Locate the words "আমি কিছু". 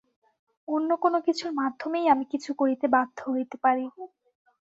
2.13-2.51